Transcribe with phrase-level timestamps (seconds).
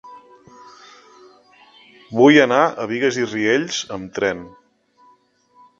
[2.21, 4.45] Vull anar a Bigues i Riells amb tren.